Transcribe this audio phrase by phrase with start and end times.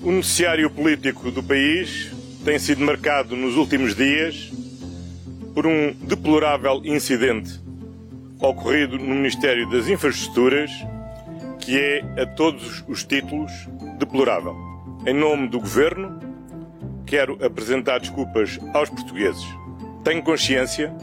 [0.00, 2.12] O noticiário político do país
[2.44, 4.52] tem sido marcado nos últimos dias
[5.52, 7.60] por um deplorável incidente
[8.40, 10.70] ocorrido no Ministério das Infraestruturas,
[11.58, 13.50] que é, a todos os títulos,
[13.98, 14.56] deplorável.
[15.04, 16.20] Em nome do Governo,
[17.04, 19.44] quero apresentar desculpas aos portugueses.
[20.04, 20.94] Tenho consciência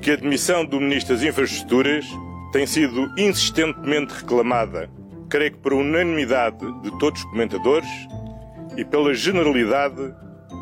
[0.00, 2.06] que a demissão do Ministro das Infraestruturas
[2.52, 4.88] tem sido insistentemente reclamada,
[5.28, 7.88] creio que por unanimidade de todos os comentadores
[8.76, 10.14] e pela generalidade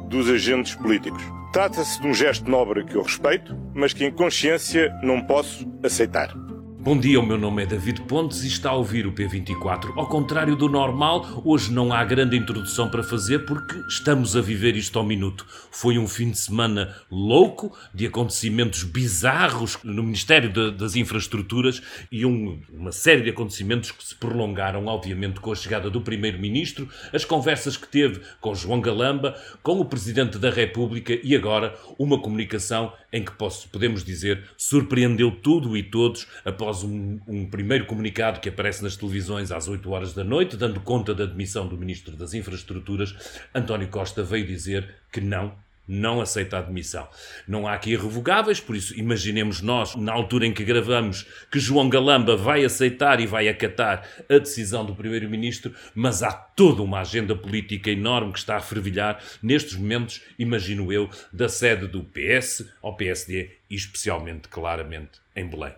[0.09, 1.23] dos agentes políticos.
[1.53, 6.46] Trata-se de um gesto nobre que eu respeito, mas que em consciência não posso aceitar.
[6.87, 9.93] Bom dia, o meu nome é David Pontes e está a ouvir o P24.
[9.97, 14.77] Ao contrário do normal, hoje não há grande introdução para fazer porque estamos a viver
[14.77, 15.45] isto ao minuto.
[15.73, 21.83] Foi um fim de semana louco, de acontecimentos bizarros no Ministério de, das Infraestruturas
[22.13, 26.89] e um, uma série de acontecimentos que se prolongaram, obviamente, com a chegada do Primeiro-Ministro,
[27.13, 32.21] as conversas que teve com João Galamba, com o Presidente da República e agora uma
[32.21, 38.41] comunicação em que posso, podemos dizer surpreendeu tudo e todos após um, um, primeiro comunicado
[38.41, 42.17] que aparece nas televisões às 8 horas da noite, dando conta da admissão do Ministro
[42.17, 43.15] das Infraestruturas,
[43.55, 45.55] António Costa veio dizer que não
[45.87, 47.09] não aceita a admissão.
[47.47, 51.89] Não há aqui irrevogáveis, por isso imaginemos nós, na altura em que gravamos, que João
[51.89, 57.35] Galamba vai aceitar e vai acatar a decisão do Primeiro-Ministro, mas há toda uma agenda
[57.35, 62.97] política enorme que está a fervilhar nestes momentos, imagino eu, da sede do PS ao
[62.97, 65.75] PSD e especialmente, claramente, em Belém.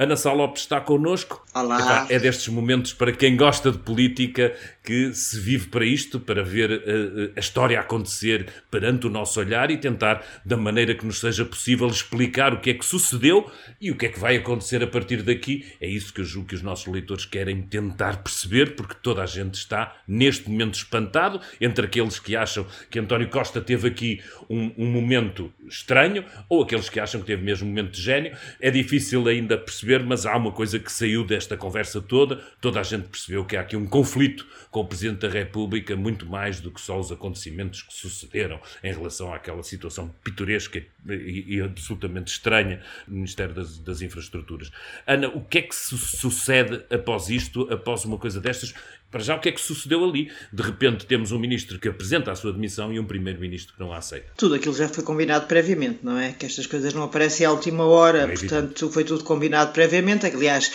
[0.00, 1.44] Ana Sá Lopes está connosco.
[1.52, 2.06] Olá.
[2.08, 6.70] é destes momentos para quem gosta de política que se vive para isto, para ver
[6.70, 11.04] a, eh, eh, a, história acontecer perante o nosso olhar e tentar, da maneira que
[11.04, 14.36] nos seja possível, explicar o que é que sucedeu e o que é que vai
[14.36, 15.66] acontecer a partir daqui.
[15.80, 19.26] É isso que eu julgo que os nossos leitores querem tentar perceber, porque toda a
[19.26, 24.72] gente está neste momento espantado entre aqueles que acham que António Costa teve aqui um,
[24.78, 28.36] um momento estranho ou aqueles que acham que teve mesmo um momento de gênio.
[28.60, 32.36] É difícil ainda perceber, mas há uma coisa que saiu desta conversa toda.
[32.60, 36.26] Toda a gente percebeu que há aqui um conflito com o Presidente da República, muito
[36.26, 41.60] mais do que só os acontecimentos que sucederam em relação àquela situação pitoresca e, e
[41.60, 44.70] absolutamente estranha no Ministério das, das, Infraestruturas.
[45.06, 48.74] Ana, o que é que su sucede após isto, após uma coisa destas?
[49.10, 50.30] Para já, o que é que sucedeu ali?
[50.52, 53.92] De repente temos um ministro que apresenta a sua demissão e um primeiro-ministro que não
[53.92, 54.26] a aceita.
[54.36, 56.32] Tudo aquilo já foi combinado previamente, não é?
[56.32, 60.26] Que estas coisas não aparecem à última hora, é portanto foi tudo combinado previamente.
[60.26, 60.70] Aliás,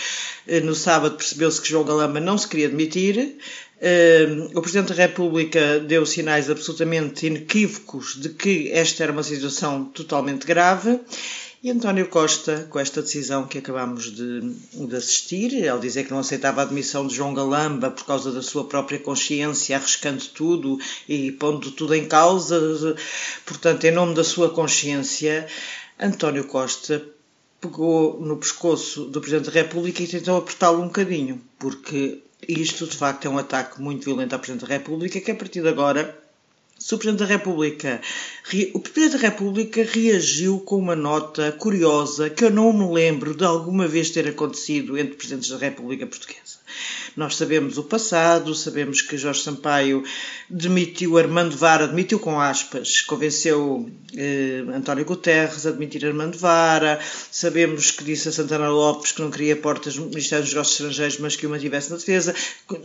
[0.46, 3.36] eh, no sábado percebeu-se que João Galamba não se queria demitir,
[4.54, 10.46] o Presidente da República deu sinais absolutamente inequívocos de que esta era uma situação totalmente
[10.46, 10.98] grave.
[11.62, 16.18] E António Costa, com esta decisão que acabamos de, de, assistir, ao dizer que não
[16.18, 20.78] aceitava a admissão de João Galamba por causa da sua própria consciência, arriscando tudo
[21.08, 22.94] e pondo tudo em causa,
[23.44, 25.46] portanto, em nome da sua consciência,
[25.98, 27.02] António Costa
[27.58, 32.96] pegou no pescoço do Presidente da República e tentou apertá-lo um bocadinho, porque isto de
[32.96, 36.25] facto é um ataque muito violento ao Presidente da República que a partir de agora
[36.78, 38.00] se o Presidente da República.
[38.74, 43.44] O Presidente da República reagiu com uma nota curiosa que eu não me lembro de
[43.44, 46.58] alguma vez ter acontecido entre Presidentes da República Portuguesa.
[47.16, 50.04] Nós sabemos o passado, sabemos que Jorge Sampaio
[50.48, 57.00] demitiu Armando Vara, demitiu com aspas, convenceu eh, António Guterres a demitir Armando Vara,
[57.30, 61.18] sabemos que disse a Santana Lopes que não queria portas no Ministério dos Negócios Estrangeiros,
[61.18, 62.34] mas que uma tivesse na defesa.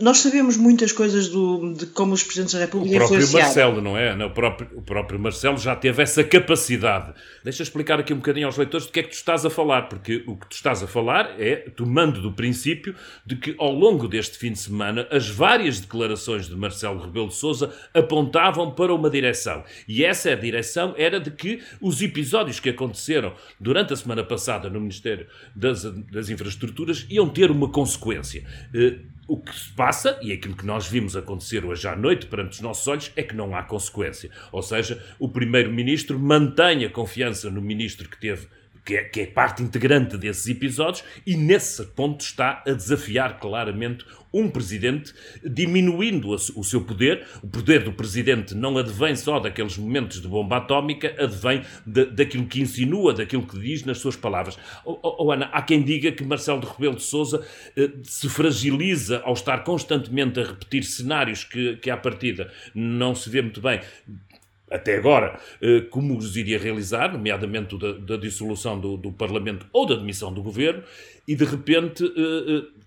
[0.00, 3.96] Nós sabemos muitas coisas do, de como os Presidentes da República O próprio Marcelo, não
[3.96, 4.12] é?
[4.24, 7.12] O próprio, o próprio Marcelo já teve essa capacidade.
[7.44, 9.82] Deixa explicar aqui um bocadinho aos leitores do que é que tu estás a falar,
[9.82, 12.94] porque o que tu estás a falar é tomando do princípio
[13.24, 17.28] de que ao longo deste este fim de semana, as várias declarações de Marcelo Rebelo
[17.28, 19.64] de Sousa apontavam para uma direção.
[19.88, 24.78] E essa direção era de que os episódios que aconteceram durante a semana passada no
[24.78, 28.44] Ministério das, das Infraestruturas iam ter uma consequência.
[28.72, 32.52] Uh, o que se passa, e aquilo que nós vimos acontecer hoje à noite perante
[32.52, 34.30] os nossos olhos, é que não há consequência.
[34.52, 38.46] Ou seja, o Primeiro-Ministro mantém a confiança no Ministro que teve
[38.84, 44.04] que é, que é parte integrante desses episódios, e nesse ponto está a desafiar claramente
[44.32, 45.12] um presidente,
[45.44, 47.26] diminuindo o seu poder.
[47.42, 52.46] O poder do presidente não advém só daqueles momentos de bomba atómica, advém de, daquilo
[52.46, 54.58] que insinua, daquilo que diz nas suas palavras.
[54.84, 57.46] Oh, oh, Ana, há quem diga que Marcelo de Rebelo de Sousa
[57.76, 63.28] eh, se fragiliza ao estar constantemente a repetir cenários que, que à partida não se
[63.28, 63.80] vê muito bem
[64.72, 69.86] até agora, eh, como os iria realizar, nomeadamente da, da dissolução do, do, Parlamento ou
[69.86, 70.82] da demissão do Governo,
[71.26, 72.04] e de repente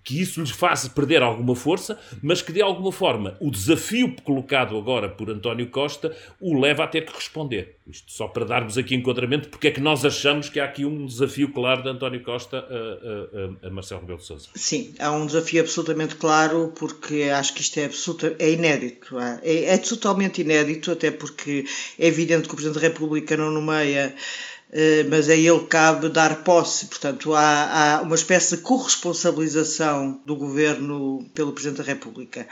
[0.06, 4.78] que isso lhes faz perder alguma força, mas que de alguma forma o desafio colocado
[4.78, 7.74] agora por António Costa o leva a ter que responder.
[7.88, 11.06] Isto só para darmos aqui enquadramento, porque é que nós achamos que há aqui um
[11.06, 14.48] desafio claro de António Costa a, a, a Marcelo Rebelo de Sousa.
[14.54, 19.18] Sim, há um desafio absolutamente claro, porque acho que isto é, absoluta, é inédito.
[19.42, 21.64] É, é totalmente inédito, até porque
[21.98, 24.14] é evidente que o Presidente da República não nomeia eh,
[25.08, 26.86] mas a ele cabe dar posse.
[26.86, 32.46] Portanto, há, há, uma espécie de corresponsabilização do governo pelo Presidente da República.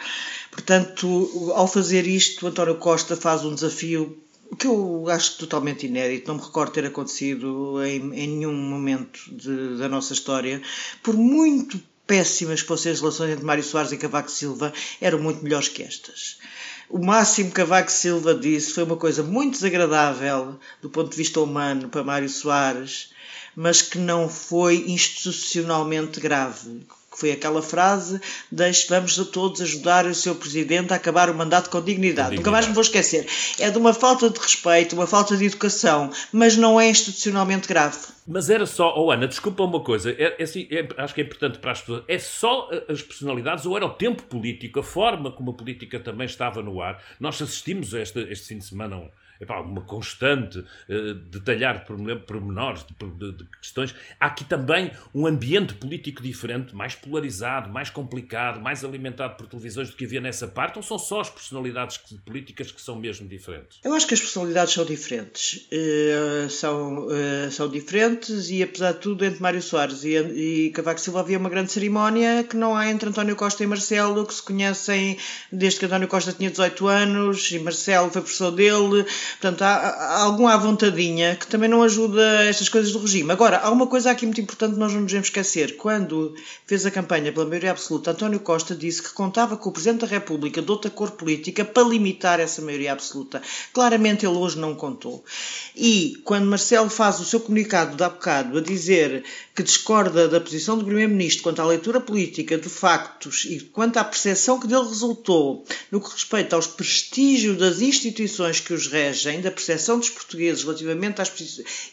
[0.50, 4.18] Portanto, ao fazer isto, António Costa faz um desafio
[4.58, 9.78] que eu acho totalmente inédito, não me recordo ter acontecido em, em nenhum momento de,
[9.78, 10.62] da nossa história,
[11.02, 15.42] por muito péssimas que fossem as relações entre Mário Soares e Cavaco Silva, eram muito
[15.42, 16.38] melhores que estas.
[16.94, 21.88] O máximo Cavaco Silva disse foi uma coisa muito desagradável do ponto de vista humano
[21.88, 23.12] para Mário Soares,
[23.56, 28.20] mas que não foi institucionalmente grave que foi aquela frase:
[28.50, 31.94] deixe, vamos a todos ajudar o seu presidente a acabar o mandato com dignidade.
[31.94, 32.36] dignidade.
[32.36, 33.26] Nunca mais me vou esquecer.
[33.58, 37.98] É de uma falta de respeito, uma falta de educação, mas não é institucionalmente grave.
[38.26, 41.24] Mas era só, oh Ana, desculpa uma coisa, é, é, assim, é, acho que é
[41.24, 45.30] importante para as pessoas, é só as personalidades ou era o tempo político, a forma
[45.30, 47.02] como a política também estava no ar?
[47.20, 49.10] Nós assistimos a este, este fim de semana
[49.40, 53.94] epá, uma constante uh, detalhar pormenores de, de, de, questões.
[54.18, 59.90] Há aqui também um ambiente político diferente, mais polarizado, mais complicado, mais alimentado por televisões
[59.90, 63.78] do que havia nessa parte, ou são só as personalidades políticas que são mesmo diferentes?
[63.84, 65.68] Eu acho que as personalidades são diferentes.
[65.72, 71.00] Uh, são, uh, são diferentes e, apesar de tudo, entre Mário Soares e, e Cavaco
[71.00, 74.42] Silva havia uma grande cerimónia que não há entre António Costa e Marcelo, que se
[74.42, 75.18] conhecem
[75.50, 79.04] desde que António Costa tinha 18 anos e Marcelo foi professor dele.
[79.32, 83.32] Portanto, há, há algum à vontadinha que também não ajuda estas coisas do regime.
[83.32, 85.76] Agora, há uma coisa aqui muito importante que nós não nos devemos esquecer.
[85.76, 86.34] Quando
[86.66, 90.06] fez a campanha pela maioria absoluta, António Costa disse que contava com o Presidente da
[90.06, 93.42] República de outra cor política para limitar essa maioria absoluta.
[93.72, 95.24] Claramente ele hoje não contou.
[95.76, 99.24] E quando Marcelo faz o seu comunicado de há bocado a dizer
[99.54, 104.04] que discorda da posição do Primeiro-Ministro quanto à leitura política de factos e quanto à
[104.04, 109.50] percepção que dele resultou no que respeita aos prestígios das instituições que os regem, da
[109.50, 111.30] percepção dos portugueses relativamente às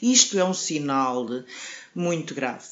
[0.01, 1.27] isto é um sinal
[1.93, 2.65] muito grave.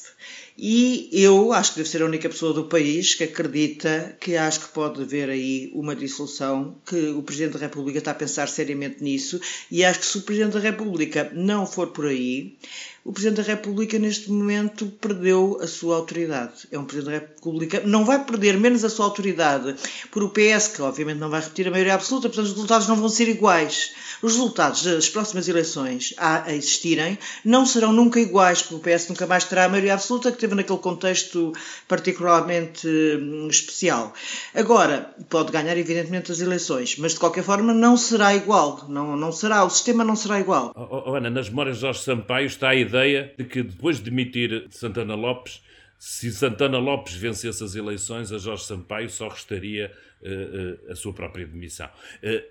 [0.62, 4.60] E eu acho que devo ser a única pessoa do país que acredita que acho
[4.60, 9.02] que pode haver aí uma dissolução, que o Presidente da República está a pensar seriamente
[9.02, 12.58] nisso, e acho que se o Presidente da República não for por aí,
[13.04, 16.68] o Presidente da República neste momento perdeu a sua autoridade.
[16.70, 19.74] É um Presidente da República, não vai perder menos a sua autoridade
[20.10, 22.96] por o PS, que obviamente não vai repetir a maioria absoluta, portanto os resultados não
[22.96, 23.92] vão ser iguais.
[24.22, 29.26] Os resultados das próximas eleições a existirem não serão nunca iguais, porque o PS nunca
[29.26, 31.52] mais terá a maioria absoluta que teve naquele contexto
[31.88, 34.12] particularmente hum, especial.
[34.54, 38.84] Agora, pode ganhar evidentemente as eleições, mas de qualquer forma não será igual.
[38.88, 40.72] Não, não será, o sistema não será igual.
[40.76, 44.10] Oh, oh, Ana, nas memórias de Jorge Sampaio está a ideia de que depois de
[44.10, 45.62] demitir Santana Lopes,
[45.98, 49.92] se Santana Lopes vencesse as eleições, a Jorge Sampaio só restaria
[50.22, 51.88] uh, uh, a sua própria demissão.
[52.22, 52.42] Uh,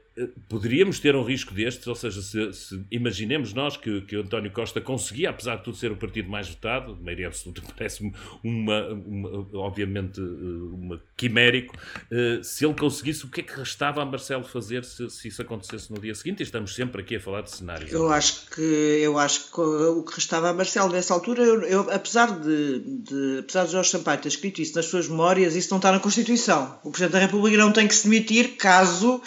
[0.48, 4.82] poderíamos ter um risco destes, ou seja, se, se imaginemos nós que, que António Costa
[4.82, 8.14] conseguia, apesar de tudo ser o partido mais votado, maioria absoluta parece-me
[8.44, 11.76] uma, uma, obviamente uma quimérico,
[12.12, 15.42] uh, se ele conseguisse, o que é que restava a Marcelo fazer se, se, isso
[15.42, 16.40] acontecesse no dia seguinte?
[16.40, 17.92] E estamos sempre aqui a falar de cenários.
[17.92, 21.92] Eu acho que, eu acho que o que restava a Marcelo nessa altura, eu, eu,
[21.92, 25.78] apesar, de, de, apesar de Jorge Sampaio ter escrito isso nas suas memórias, isso não
[25.78, 26.80] está na Constituição.
[26.84, 29.22] O Presidente da República não tem que se demitir caso uh, uh,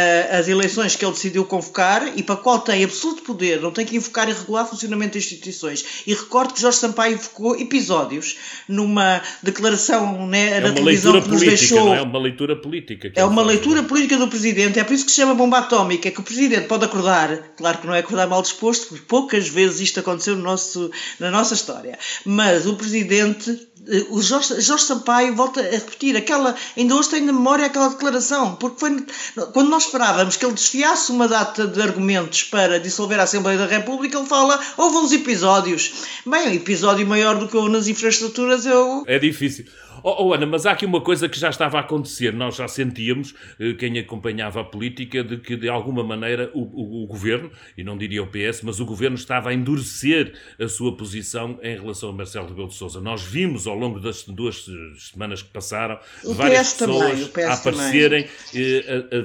[0.00, 3.70] uh, as eleições que ele decidiu convocar e para a qual tem absoluto poder, não
[3.70, 5.84] tem que invocar e regular o funcionamento das instituições.
[6.06, 8.36] E recordo que Jorge Sampaio invocou episódios
[8.68, 11.84] numa declaração né, é na televisão que nos política, deixou.
[11.86, 13.12] Não é uma leitura política.
[13.14, 16.10] É uma leitura política do Presidente, é por isso que se chama bomba atómica, é
[16.10, 19.80] que o Presidente pode acordar, claro que não é acordar mal disposto, porque poucas vezes
[19.80, 25.34] isto aconteceu no nosso, na nossa história, mas o Presidente eh, o Jorge, Jorge, Sampaio
[25.34, 29.04] volta a repetir aquela, ainda hoje tenho na memória aquela declaração, porque foi
[29.52, 33.66] quando nós esperávamos que ele desfiasse uma data de argumentos para dissolver a Assembleia da
[33.66, 36.04] República, ele fala, houve uns episódios.
[36.26, 39.04] Bem, um episódio maior do que o nas infraestruturas eu...
[39.06, 39.66] É difícil.
[40.02, 42.32] Oh, oh, Ana, mas há aqui uma coisa que já estava a acontecer.
[42.32, 47.04] Nós já sentíamos, eh, quem acompanhava a política, de que de alguma maneira o, o,
[47.04, 50.96] o, governo, e não diria o PS, mas o governo estava a endurecer a sua
[50.96, 53.00] posição em relação a Marcelo Rebelo de Sousa.
[53.00, 54.66] Nós vimos ao longo das duas
[54.98, 59.20] semanas que passaram, o várias PS pessoas também, a aparecerem, eh, a,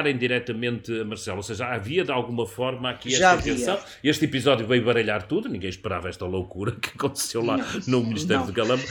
[0.00, 1.38] avisarem diretamente a Marcelo.
[1.38, 3.78] Ou seja, havia de alguma forma aqui Já esta intenção.
[4.02, 8.40] Este episódio veio baralhar tudo, ninguém esperava esta loucura que aconteceu lá Não, no Ministério
[8.40, 8.46] não.
[8.46, 8.82] de Galamba.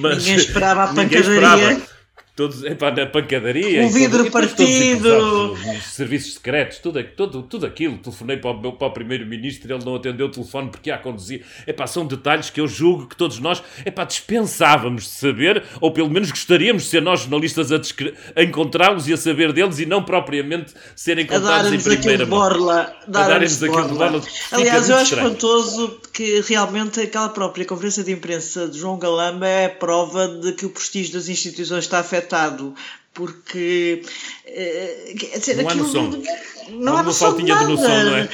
[0.00, 1.34] Mas Ninguém esperava a ninguém pancadaria.
[1.72, 1.97] esperava.
[2.38, 3.84] Todos, epá, na pancadaria.
[3.84, 5.52] O vidro todos os partido.
[5.54, 7.98] os serviços secretos, tudo, tudo, tudo aquilo.
[7.98, 10.98] Telefonei para o, meu- para o primeiro-ministro, ele não atendeu o telefone porque ia a
[10.98, 11.44] conduzir.
[11.66, 16.08] Epá, são detalhes que eu julgo que todos nós epá, dispensávamos de saber, ou pelo
[16.08, 17.80] menos gostaríamos de ser nós jornalistas a,
[18.36, 22.38] a encontrá-los e a saber deles e não propriamente serem a contados em primeira mão.
[22.38, 22.94] borla.
[23.08, 24.22] darem-nos aquilo de borla.
[24.52, 25.26] Aliás, eu acho estranho.
[25.26, 30.52] espantoso que realmente aquela própria conferência de imprensa de João Galamba é a prova de
[30.52, 32.27] que o prestígio das instituições está afetado.
[33.14, 34.02] Porque
[34.46, 36.22] eh, quer dizer, Não há noção.
[36.70, 37.68] Não Há há uma noção faltinha de nada.
[37.68, 38.28] noção, não é?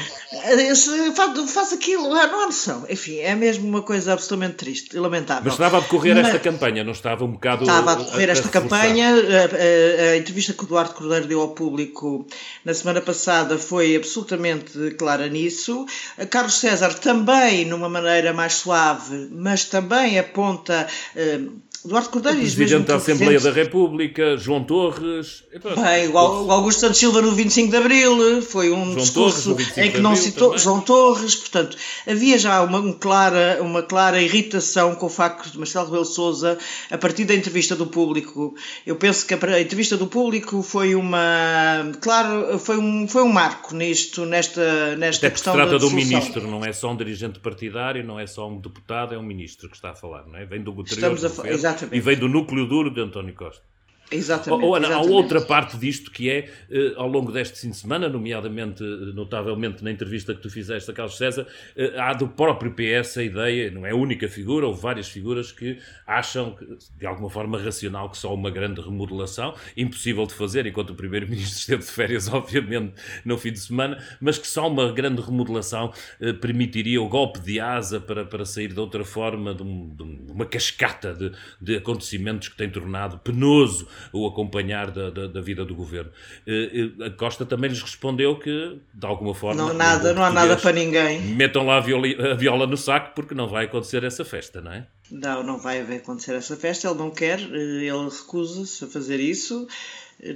[1.15, 2.85] Faz, faz aquilo, ah, não há noção.
[2.91, 5.45] Enfim, é mesmo uma coisa absolutamente triste e lamentável.
[5.45, 7.63] Mas estava a decorrer Mas- esta campanha, não estava um bocado.
[7.63, 8.61] Estava a decorrer esta reforçar?
[8.83, 9.09] campanha.
[9.15, 12.27] A, a- a entrevista que o Eduardo Cordeiro deu ao público
[12.65, 15.87] na semana passada foi absolutamente clara nisso.
[16.19, 20.87] A Carlos César também, numa maneira mais suave, mas também aponta.
[21.17, 21.41] eh,
[21.85, 25.45] Eduardo Cordeiro O Presidente da Assembleia da República, João Torres.
[25.83, 29.13] Bem, o Au- o Augusto Santos Silva no 25 de Abril foi um João discurso
[29.15, 30.63] Torres no 25 em que não citou também.
[30.65, 31.77] João Torres, portanto,
[32.09, 36.11] havia já uma, um clara, uma clara irritação com o facto de Marcelo Rebelo de
[36.15, 36.59] Sousa,
[36.91, 38.55] a partir da entrevista do público,
[38.87, 43.75] eu penso que a, entrevista do público foi uma, claro, foi um, foi um marco
[43.75, 46.09] nisto, nesta, nesta Até porque se questão trata um dissolução.
[46.19, 49.69] ministro, não é só um dirigente partidário, não é só um deputado, é um ministro
[49.69, 50.45] que está a falar, não é?
[50.47, 51.97] Vem do Estamos a do fa- governo exatamente.
[51.97, 53.63] e vem do núcleo duro de António Costa.
[54.11, 54.65] Exatamente.
[54.65, 55.13] Oh, Ana, há exatamente.
[55.15, 59.83] outra parte disto que é, eh, ao longo deste fim de semana, nomeadamente, eh, notavelmente
[59.83, 63.71] na entrevista que tu fizeste a Carlos César, eh, há do próprio PS a ideia,
[63.71, 66.65] não é a única figura, ou várias figuras que acham, que,
[66.99, 71.59] de alguma forma racional, que só uma grande remodelação, impossível de fazer, enquanto o Primeiro-Ministro
[71.59, 72.93] esteve de férias, obviamente,
[73.25, 77.59] no fim de semana, mas que só uma grande remodelação eh, permitiria o golpe de
[77.59, 81.77] asa para, para sair de outra forma de, um- de um- uma cascata de, de
[81.77, 86.11] acontecimentos que tem tornado penoso o acompanhar da, da, da vida do governo.
[86.47, 90.31] Eh, eh, A Costa também lhes respondeu que, de alguma forma, Não, nada, não há
[90.31, 91.21] nada para ninguém.
[91.21, 94.73] Metam lá a viola, a viola no saco porque não vai acontecer essa festa, não
[94.73, 94.87] é?
[95.11, 99.67] Não, não vai acontecer essa festa, ele não quer, eh, ele recusa-se a fazer isso,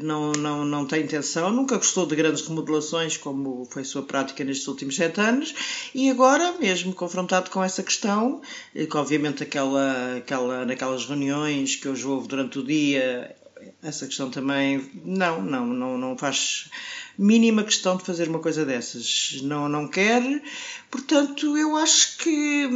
[0.02, 4.66] não, não, não tem intenção, nunca gostou de grandes remodelações como foi sua prática nestes
[4.66, 5.54] últimos sete anos
[5.94, 8.40] e agora, mesmo confrontado com essa questão,
[8.74, 13.34] que obviamente aquela, aquela, naquelas reuniões que hoje houve durante o dia,
[13.82, 16.70] essa questão também, não, não, não, não faz
[17.18, 19.40] mínima questão de fazer uma coisa dessas.
[19.42, 20.42] Não, não quer,
[20.90, 22.68] portanto, eu acho que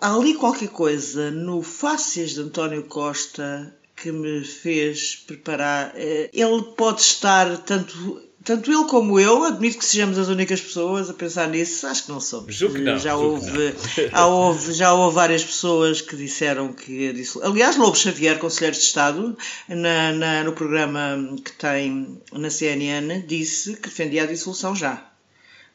[0.00, 5.92] há ali qualquer coisa no Fácias de António Costa que me fez preparar.
[5.96, 8.22] Eh, Ele pode estar tanto.
[8.46, 12.12] Tanto ele como eu, admito que sejamos as únicas pessoas a pensar nisso, acho que
[12.12, 12.54] não somos.
[12.54, 13.74] Julgo que não, já, houve,
[14.12, 18.76] já, houve, já houve várias pessoas que disseram que a dissolu- Aliás, Lobo Xavier, Conselheiro
[18.76, 19.36] de Estado,
[19.68, 25.04] na, na- no programa que tem na CNN, disse que defendia a dissolução já.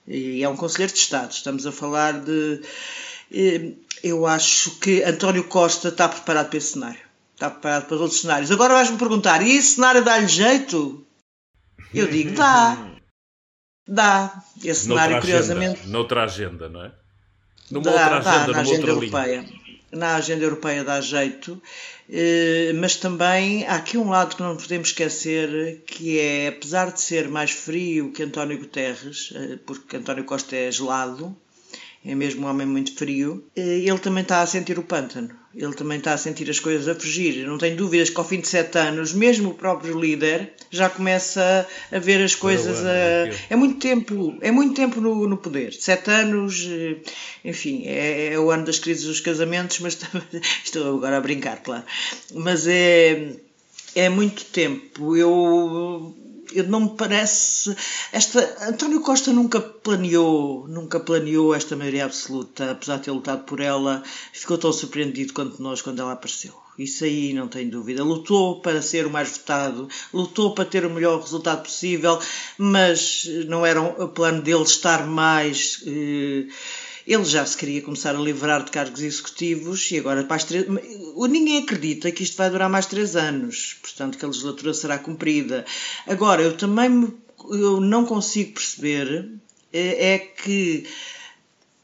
[0.07, 1.31] E é um Conselheiro de Estado.
[1.31, 2.61] Estamos a falar de.
[3.31, 3.73] eh,
[4.03, 6.99] Eu acho que António Costa está preparado para esse cenário.
[7.35, 8.49] Está preparado para outros cenários.
[8.49, 11.05] Agora vais-me perguntar: e esse cenário dá-lhe jeito?
[11.93, 12.77] Eu digo: dá.
[13.87, 14.43] Dá.
[14.63, 15.79] Esse cenário, Noutra curiosamente.
[15.79, 16.91] agenda, noutra agenda, não é?
[17.69, 19.17] Numa Dá, outra dá, agenda, na numa agenda outra linha.
[19.17, 19.61] europeia.
[19.91, 21.61] Na agenda europeia dá jeito,
[22.09, 27.01] eh, mas também há aqui um lado que não podemos esquecer, que é, apesar de
[27.01, 31.35] ser mais frio que António Guterres, eh, porque António Costa é gelado,
[32.03, 35.29] é mesmo um homem muito frio, eh, ele também está a sentir o pântano.
[35.53, 37.45] Ele também está a sentir as coisas a fugir.
[37.45, 41.67] Não tenho dúvidas que ao fim de sete anos, mesmo o próprio líder já começa
[41.91, 45.73] a ver as coisas ano, a, é muito tempo, é muito tempo no, no poder.
[45.73, 46.97] Sete anos, eh,
[47.43, 49.99] enfim, é, é o ano das crises dos casamentos, mas
[50.63, 51.83] estou agora a brincar, claro.
[52.33, 53.33] Mas é,
[53.93, 55.15] é muito tempo.
[55.17, 56.15] Eu,
[56.53, 57.75] eu não me parece.
[58.11, 63.59] Esta, António Costa nunca planeou, nunca planeou esta maioria absoluta, apesar de ter lutado por
[63.59, 64.03] ela,
[64.33, 66.53] ficou tão surpreendido quanto nós quando ela apareceu.
[66.77, 68.03] Isso aí não tem dúvida.
[68.03, 72.19] Lutou para ser o mais votado, lutou para ter o melhor resultado possível,
[72.57, 75.83] mas não era o plano dele estar mais.
[75.85, 76.47] eh,
[77.07, 80.65] ele já se queria começar a livrar de cargos executivos e agora para as três...
[81.29, 85.65] ninguém acredita que isto vai durar mais três anos, portanto que a legislatura será cumprida.
[86.07, 87.13] Agora, eu também me-
[87.51, 89.29] eu não consigo perceber
[89.73, 90.85] eh, é que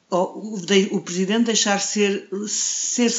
[0.10, 3.12] o, presidente deixar ser, ser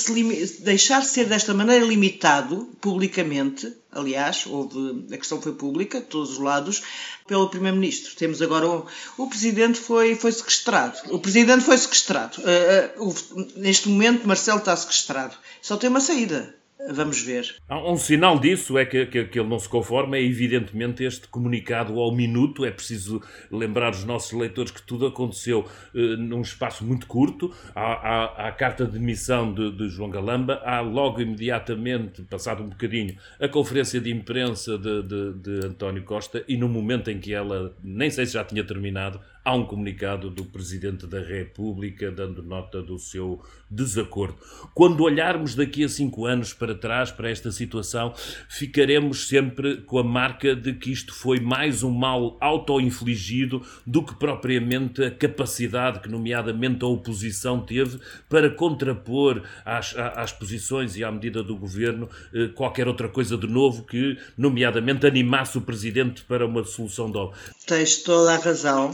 [0.61, 6.39] deixar ser desta maneira limitado publicamente, aliás, houve, a questão foi pública, de todos os
[6.39, 6.83] lados,
[7.27, 8.17] pelo primeiro-ministro.
[8.17, 8.83] Temos agora um,
[9.19, 10.97] o presidente foi, foi sequestrado.
[11.11, 12.41] O presidente foi sequestrado.
[12.41, 15.37] Uh, uh, neste momento, Marcelo está sequestrado.
[15.61, 16.58] Só tem uma saída
[16.91, 17.57] Vamos ver.
[17.69, 21.99] Um sinal disso é que, que, que, ele não se conforma, é evidentemente este comunicado
[21.99, 22.65] ao minuto.
[22.65, 23.21] É preciso
[23.51, 27.53] lembrar os nossos leitores que tudo aconteceu uh, num espaço muito curto.
[27.75, 32.63] Há, há, há a carta de demissão de, de, João Galamba, há logo imediatamente, passado
[32.63, 37.19] um bocadinho, a conferência de imprensa de, de, de António Costa e no momento em
[37.19, 42.11] que ela, nem sei se já tinha terminado, há um comunicado do Presidente da República
[42.11, 44.37] dando nota do seu desacordo.
[44.75, 48.13] Quando olharmos daqui a cinco anos para trás, para esta situação,
[48.49, 54.15] ficaremos sempre com a marca de que isto foi mais um mal auto-infligido do que
[54.15, 57.99] propriamente a capacidade que, nomeadamente, a oposição teve
[58.29, 63.47] para contrapor às, às posições e à medida do governo eh, qualquer outra coisa de
[63.47, 67.33] novo que, nomeadamente, animasse o Presidente para uma solução do.
[67.67, 68.91] Tens toda a razão.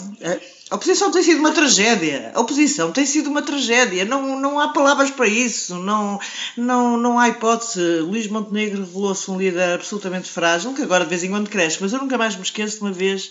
[0.75, 2.33] A oposição tem sido uma tragédia.
[2.35, 4.05] A oposição tem sido uma tragédia.
[4.05, 5.77] Não, não há palavras para isso.
[5.77, 6.19] Não,
[6.57, 8.01] não, não há hipótese.
[8.01, 11.79] Luís Montenegro revelou-se um líder absolutamente frágil, que agora de vez em quando cresce.
[11.81, 13.31] Mas eu nunca mais me esqueço de uma vez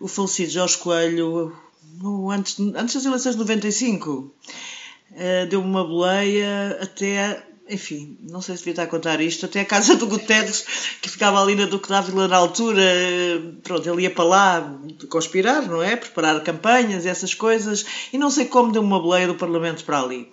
[0.00, 1.56] o falecido Jorge Coelho,
[2.32, 4.34] antes, antes das eleições de 95.
[5.12, 9.60] Uh, deu-me uma boleia até enfim, não sei se devia estar a contar isto, até
[9.60, 10.64] a casa do Guterres,
[11.00, 12.82] que ficava ali na Duque Dávila na altura,
[13.62, 14.78] pronto, ele ia para lá
[15.08, 15.96] conspirar, não é?
[15.96, 20.28] Preparar campanhas essas coisas, e não sei como deu uma boleia do Parlamento para ali.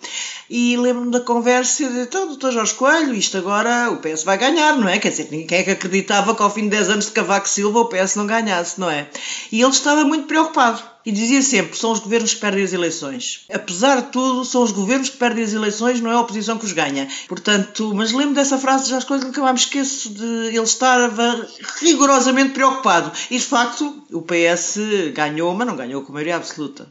[0.48, 4.76] E lembro-me da conversa de, então, doutor Jorge Coelho, isto agora o PS vai ganhar,
[4.76, 4.98] não é?
[4.98, 7.80] Quer dizer, ninguém é que acreditava que ao fim de 10 anos de Cavaco Silva
[7.80, 9.08] o PS não ganhasse, não é?
[9.52, 13.46] E ele estava muito preocupado e dizia sempre: são os governos que perdem as eleições.
[13.52, 16.66] Apesar de tudo, são os governos que perdem as eleições, não é a oposição que
[16.66, 17.08] os ganha.
[17.28, 21.10] Portanto, mas lembro dessa frase as coisas nunca mais me esqueço de ele estar
[21.80, 23.12] rigorosamente preocupado.
[23.30, 24.78] E de facto, o PS
[25.14, 26.88] ganhou, mas não ganhou com maioria absoluta.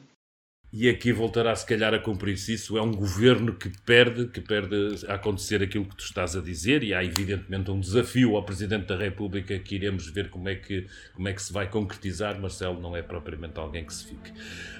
[0.71, 2.77] E aqui voltará se calhar a cumprir-se isso.
[2.77, 6.83] É um governo que perde, que perde a acontecer aquilo que tu estás a dizer,
[6.83, 10.85] e há evidentemente um desafio ao Presidente da República que iremos ver como é que,
[11.13, 12.39] como é que se vai concretizar.
[12.39, 14.31] Marcelo não é propriamente alguém que se fique.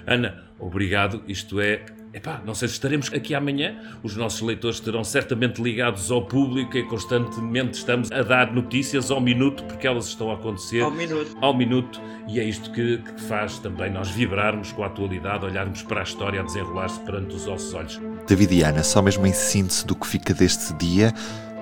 [0.06, 1.24] Ana, obrigado.
[1.26, 3.76] Isto é Epá, não sei se estaremos aqui amanhã.
[4.02, 9.20] Os nossos leitores estarão certamente ligados ao público e constantemente estamos a dar notícias ao
[9.20, 11.36] minuto, porque elas estão a acontecer ao minuto.
[11.40, 15.82] Ao minuto e é isto que, que faz também nós vibrarmos com a atualidade, olharmos
[15.84, 18.00] para a história a desenrolar-se perante os nossos olhos.
[18.26, 21.14] David e Ana, só mesmo em síntese do que fica deste dia,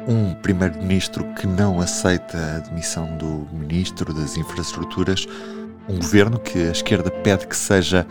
[0.07, 5.27] um primeiro-ministro que não aceita a demissão do ministro das infraestruturas,
[5.87, 8.07] um governo que a esquerda pede que seja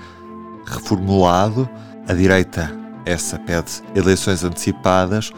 [0.68, 1.68] reformulado
[2.08, 2.72] a direita,
[3.06, 5.32] essa pede eleições antecipadas.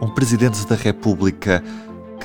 [0.00, 1.62] Um presidente da República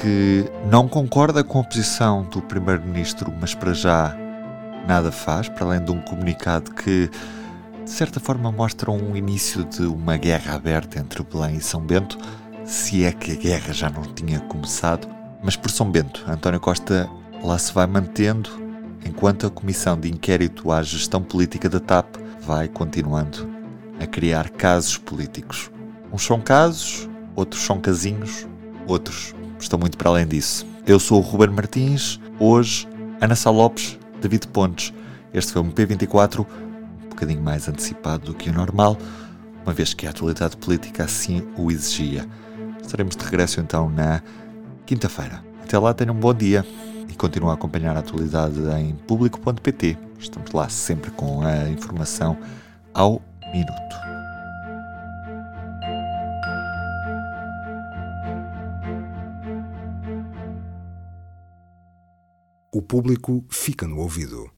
[0.02, 4.16] que não concorda com a posição do primeiro-ministro, mas para já
[4.88, 7.10] nada faz, para além de um comunicado que
[7.84, 12.18] de certa forma mostra um início de uma guerra aberta entre Belém e São Bento,
[12.66, 15.08] se é que a guerra já não tinha começado.
[15.42, 17.10] Mas por São Bento, António Costa
[17.44, 18.50] lá se vai mantendo,
[19.06, 23.57] enquanto a Comissão de Inquérito à Gestão Política da TAP vai continuando
[24.00, 25.72] a criar casos políticos.
[26.12, 28.48] Uns são casos, outros são casinhos,
[28.88, 30.66] outros estão muito para além disso.
[30.86, 32.88] Eu sou o Ruben Martins, hoje
[33.20, 34.94] Ana Sá Lopes, David Pontes.
[35.34, 36.46] Este foi um P24
[37.06, 38.98] um bocadinho mais antecipado do que o normal,
[39.64, 42.26] uma vez que a atualidade política assim o exigia.
[42.82, 44.22] Estaremos de regresso então na
[44.86, 45.44] quinta-feira.
[45.64, 46.66] Até lá, tenham um bom dia
[47.10, 49.98] e continuem a acompanhar a atualidade em público.pt.
[50.18, 52.38] Estamos lá sempre com a informação
[52.94, 53.98] ao minuto.
[62.72, 64.52] O público fica no ouvido.